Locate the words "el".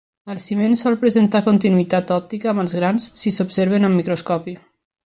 0.33-0.37